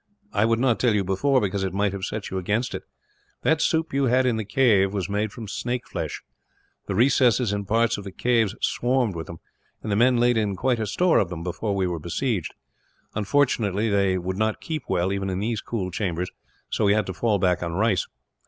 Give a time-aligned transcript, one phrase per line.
[0.33, 2.81] I would not tell you before, because it might have set you against it.
[3.43, 6.23] That soup you had in the cave was made from snake flesh.
[6.87, 9.37] The recesses in parts of the caves swarmed with them,
[9.83, 12.55] and the men laid in quite a store of them, before we were besieged.
[13.13, 16.31] Unfortunately they would not keep well, even in these cool chambers,
[16.71, 18.07] so we had to fall back on rice.